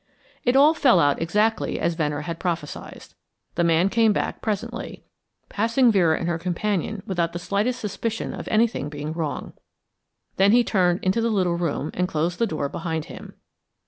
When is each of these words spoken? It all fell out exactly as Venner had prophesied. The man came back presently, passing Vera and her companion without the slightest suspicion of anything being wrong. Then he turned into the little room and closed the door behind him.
It 0.43 0.55
all 0.55 0.73
fell 0.73 0.99
out 0.99 1.21
exactly 1.21 1.79
as 1.79 1.93
Venner 1.93 2.21
had 2.21 2.39
prophesied. 2.39 3.05
The 3.53 3.63
man 3.63 3.87
came 3.87 4.13
back 4.13 4.41
presently, 4.41 5.03
passing 5.47 5.91
Vera 5.91 6.17
and 6.17 6.27
her 6.27 6.39
companion 6.39 7.03
without 7.05 7.33
the 7.33 7.37
slightest 7.37 7.79
suspicion 7.79 8.33
of 8.33 8.47
anything 8.47 8.89
being 8.89 9.13
wrong. 9.13 9.53
Then 10.37 10.53
he 10.53 10.63
turned 10.63 11.01
into 11.03 11.21
the 11.21 11.29
little 11.29 11.53
room 11.55 11.91
and 11.93 12.07
closed 12.07 12.39
the 12.39 12.47
door 12.47 12.67
behind 12.67 13.05
him. 13.13 13.35